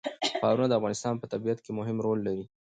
ښارونه 0.39 0.67
د 0.69 0.73
افغانستان 0.79 1.13
په 1.17 1.25
طبیعت 1.33 1.59
کې 1.65 1.71
مهم 1.79 1.97
رول 2.05 2.19
لري. 2.27 2.45